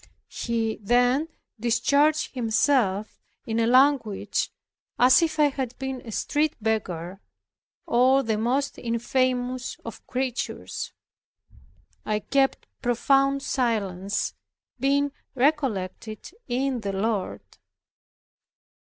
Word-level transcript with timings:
He 0.31 0.77
then 0.81 1.27
discharged 1.59 2.33
himself 2.33 3.21
in 3.45 3.57
language 3.71 4.49
as 4.97 5.21
if 5.21 5.37
I 5.39 5.49
had 5.49 5.77
been 5.77 6.01
a 6.01 6.11
street 6.11 6.55
beggar, 6.59 7.21
or 7.85 8.23
the 8.23 8.39
most 8.39 8.79
infamous 8.79 9.77
of 9.85 10.07
creatures. 10.07 10.91
I 12.03 12.17
kept 12.17 12.65
profound 12.81 13.43
silence, 13.43 14.33
being 14.79 15.11
recollected 15.35 16.31
in 16.47 16.79
the 16.81 16.93
Lord. 16.93 17.41